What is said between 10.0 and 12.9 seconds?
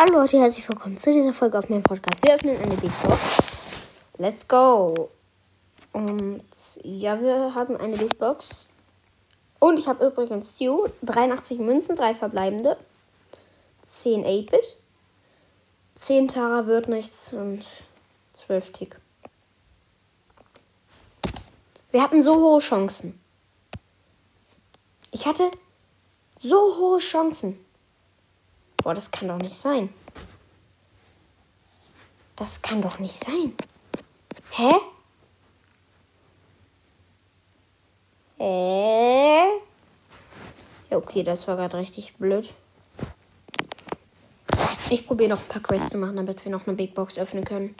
übrigens Stu, 83 Münzen, 3 verbleibende,